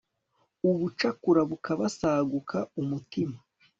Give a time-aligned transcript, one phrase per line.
[0.69, 3.37] ubucakura bukabasaguka umutima